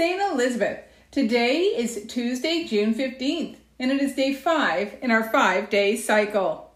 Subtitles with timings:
[0.00, 0.32] St.
[0.32, 0.78] Elizabeth.
[1.10, 6.70] Today is Tuesday, June 15th, and it is day five in our five day cycle.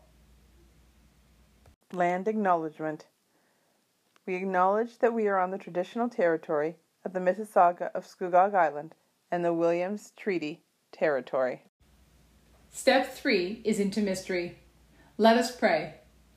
[1.91, 3.07] Land Acknowledgement.
[4.27, 8.95] We acknowledge that we are on the traditional territory of the Mississauga of Scugog Island
[9.31, 10.61] and the Williams Treaty
[10.93, 11.63] Territory.
[12.71, 14.59] Step three is into mystery.
[15.17, 15.95] Let us pray.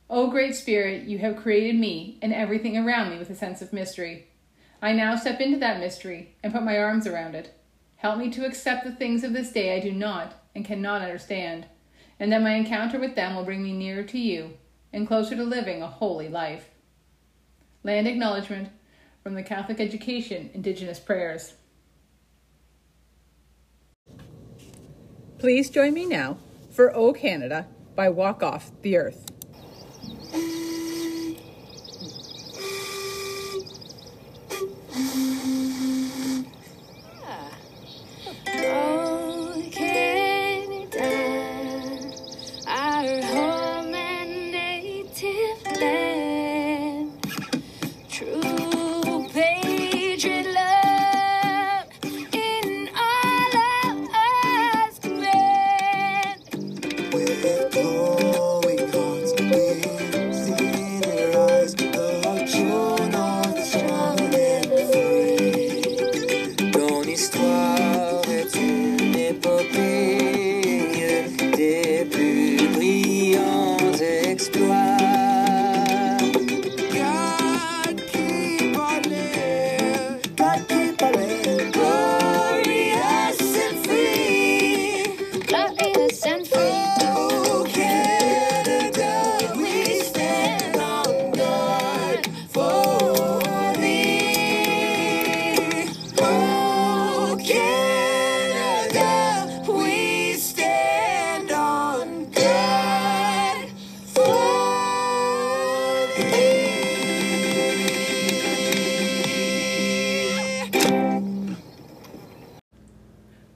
[0.09, 3.73] O Great Spirit, you have created me and everything around me with a sense of
[3.73, 4.29] mystery.
[4.81, 7.53] I now step into that mystery and put my arms around it.
[7.97, 11.65] Help me to accept the things of this day I do not and cannot understand,
[12.19, 14.57] and that my encounter with them will bring me nearer to you
[14.93, 16.69] and closer to living a holy life.
[17.83, 18.69] Land Acknowledgement
[19.23, 21.55] from the Catholic Education Indigenous Prayers.
[25.39, 26.37] Please join me now
[26.71, 29.36] for O Canada by Walk Off the Earth.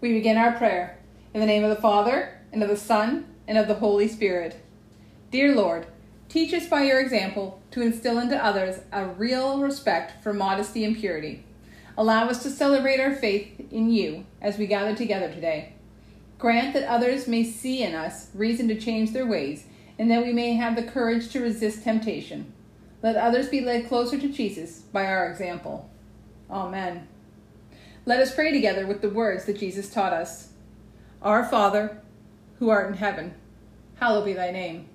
[0.01, 0.97] We begin our prayer
[1.33, 4.59] in the name of the Father, and of the Son, and of the Holy Spirit.
[5.29, 5.85] Dear Lord,
[6.27, 10.97] teach us by your example to instill into others a real respect for modesty and
[10.97, 11.45] purity.
[11.97, 15.73] Allow us to celebrate our faith in you as we gather together today.
[16.39, 19.65] Grant that others may see in us reason to change their ways,
[19.99, 22.53] and that we may have the courage to resist temptation.
[23.03, 25.89] Let others be led closer to Jesus by our example.
[26.49, 27.07] Amen.
[28.05, 30.49] Let us pray together with the words that Jesus taught us.
[31.21, 32.01] Our Father,
[32.59, 33.33] who art in heaven,
[33.99, 34.87] hallowed be thy name.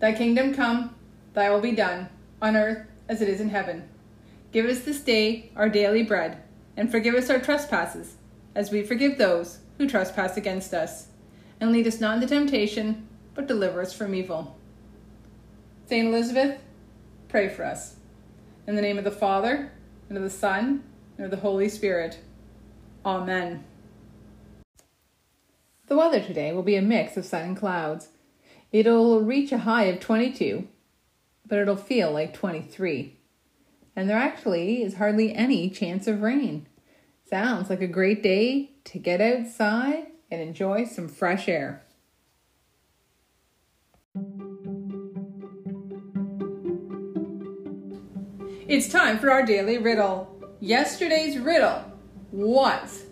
[0.00, 0.94] Thy kingdom come,
[1.34, 2.08] thy will be done,
[2.40, 3.88] on earth as it is in heaven.
[4.50, 6.42] Give us this day our daily bread,
[6.76, 8.16] and forgive us our trespasses,
[8.54, 11.08] as we forgive those who trespass against us.
[11.60, 14.56] And lead us not into temptation, but deliver us from evil.
[15.86, 16.60] Saint Elizabeth,
[17.28, 17.96] pray for us.
[18.66, 19.72] In the name of the Father,
[20.08, 20.84] and of the Son,
[21.16, 22.18] and of the Holy Spirit.
[23.04, 23.64] Amen.
[25.86, 28.08] The weather today will be a mix of sun and clouds.
[28.70, 30.66] It'll reach a high of 22,
[31.46, 33.16] but it'll feel like 23.
[33.94, 36.66] And there actually is hardly any chance of rain.
[37.28, 41.82] Sounds like a great day to get outside and enjoy some fresh air.
[48.72, 50.34] It's time for our daily riddle.
[50.58, 51.84] Yesterday's riddle
[52.30, 53.04] was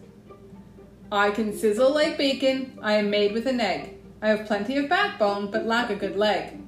[1.12, 3.98] I can sizzle like bacon, I am made with an egg.
[4.22, 6.58] I have plenty of backbone, but lack a good leg.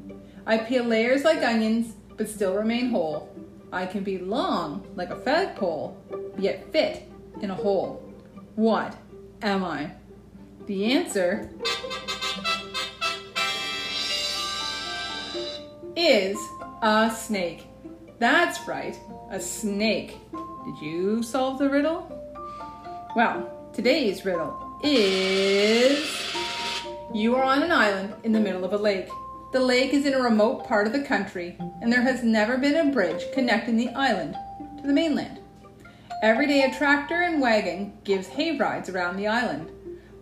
[0.45, 3.35] I peel layers like onions, but still remain whole.
[3.73, 5.97] I can be long like a flagpole,
[6.37, 7.11] yet fit
[7.41, 8.13] in a hole.
[8.57, 8.95] What
[9.41, 9.93] am I?
[10.67, 11.51] The answer
[15.97, 16.37] is
[16.83, 17.72] a snake.
[18.23, 18.97] That's right,
[19.33, 20.21] a snake.
[20.31, 22.07] Did you solve the riddle?
[23.17, 26.09] Well, today's riddle is
[27.13, 29.09] You are on an island in the middle of a lake.
[29.53, 32.77] The lake is in a remote part of the country, and there has never been
[32.77, 34.37] a bridge connecting the island
[34.81, 35.41] to the mainland.
[36.23, 39.69] Every day, a tractor and wagon gives hay rides around the island.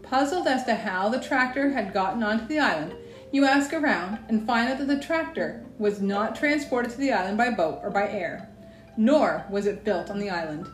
[0.02, 2.94] Puzzled as to how the tractor had gotten onto the island,
[3.32, 7.38] you ask around and find out that the tractor was not transported to the island
[7.38, 8.48] by boat or by air,
[8.96, 10.68] nor was it built on the island.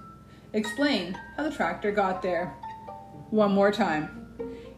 [0.52, 2.54] Explain how the tractor got there.
[3.30, 4.26] One more time.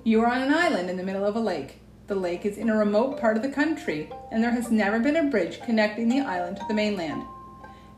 [0.02, 1.80] You are on an island in the middle of a lake.
[2.08, 5.16] The lake is in a remote part of the country, and there has never been
[5.16, 7.22] a bridge connecting the island to the mainland.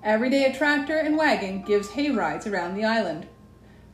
[0.03, 3.29] Every day, a tractor and wagon gives hay rides around the island.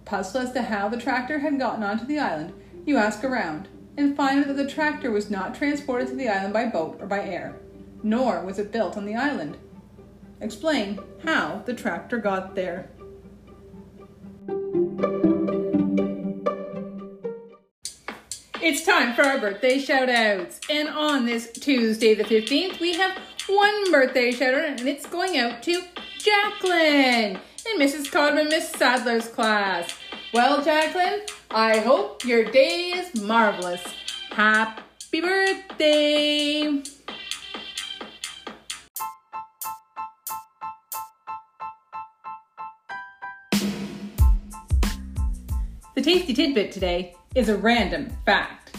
[0.05, 2.55] Puzzled as to how the tractor had gotten onto the island,
[2.87, 6.67] you ask around and find that the tractor was not transported to the island by
[6.67, 7.57] boat or by air,
[8.03, 9.57] nor was it built on the island.
[10.41, 12.91] Explain how the tractor got there.
[18.61, 20.61] It's time for our birthday shout outs.
[20.69, 23.17] And on this Tuesday, the 15th, we have
[23.47, 25.83] one birthday shout out, and it's going out to
[26.19, 27.39] Jacqueline
[27.71, 28.11] in Mrs.
[28.11, 29.95] Codman, Miss Sadler's class.
[30.37, 33.83] Well, Jacqueline, I hope your day is marvelous.
[34.29, 36.83] Happy birthday!
[45.95, 48.77] The tasty tidbit today is a random fact.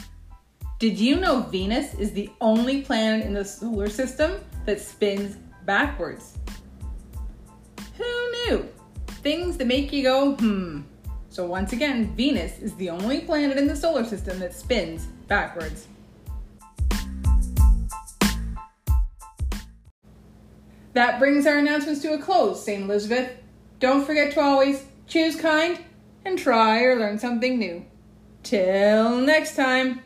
[0.78, 6.38] Did you know Venus is the only planet in the solar system that spins backwards?
[7.98, 8.70] Who knew?
[9.24, 10.82] Things that make you go, hmm.
[11.38, 15.86] So, once again, Venus is the only planet in the solar system that spins backwards.
[20.94, 22.82] That brings our announcements to a close, St.
[22.82, 23.34] Elizabeth.
[23.80, 25.80] Don't forget to always choose kind
[26.26, 27.86] and try or learn something new.
[28.42, 30.02] Till next time.